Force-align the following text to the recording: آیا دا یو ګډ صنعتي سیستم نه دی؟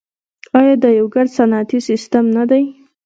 آیا 0.59 0.75
دا 0.83 0.89
یو 0.99 1.07
ګډ 1.15 1.27
صنعتي 1.37 1.79
سیستم 1.89 2.25
نه 2.35 2.43
دی؟ 2.49 2.63